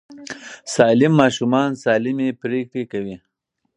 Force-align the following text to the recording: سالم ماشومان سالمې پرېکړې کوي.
سالم 0.73 1.13
ماشومان 1.21 1.69
سالمې 1.83 2.29
پرېکړې 2.41 2.83
کوي. 2.91 3.15